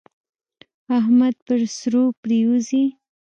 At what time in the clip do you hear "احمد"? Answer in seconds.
0.99-1.35